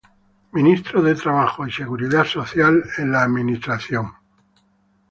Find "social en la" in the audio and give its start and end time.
2.25-3.21